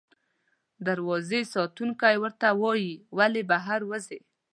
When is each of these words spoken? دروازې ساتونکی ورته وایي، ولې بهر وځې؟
دروازې 0.87 1.41
ساتونکی 1.53 2.15
ورته 2.23 2.47
وایي، 2.61 2.93
ولې 3.17 3.41
بهر 3.51 3.81
وځې؟ 3.89 4.19